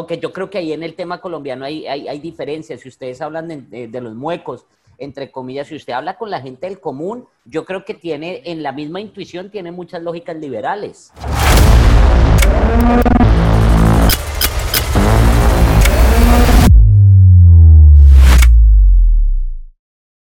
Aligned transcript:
aunque 0.00 0.18
yo 0.18 0.32
creo 0.32 0.48
que 0.48 0.56
ahí 0.56 0.72
en 0.72 0.82
el 0.82 0.94
tema 0.94 1.20
colombiano 1.20 1.66
hay, 1.66 1.86
hay, 1.86 2.08
hay 2.08 2.18
diferencias. 2.20 2.80
Si 2.80 2.88
ustedes 2.88 3.20
hablan 3.20 3.68
de, 3.68 3.88
de, 3.88 4.00
los 4.00 4.14
muecos, 4.14 4.64
entre 4.96 5.30
comillas, 5.30 5.68
si 5.68 5.76
usted 5.76 5.92
habla 5.92 6.16
con 6.16 6.30
la 6.30 6.40
gente 6.40 6.66
del 6.66 6.80
común, 6.80 7.26
yo 7.44 7.66
creo 7.66 7.84
que 7.84 7.92
tiene, 7.92 8.40
en 8.46 8.62
la 8.62 8.72
misma 8.72 9.00
intuición, 9.02 9.50
tiene 9.50 9.72
muchas 9.72 10.02
lógicas 10.02 10.36
liberales. 10.36 11.12